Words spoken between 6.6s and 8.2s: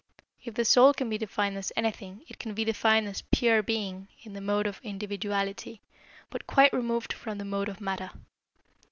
removed from the Mode of Matter.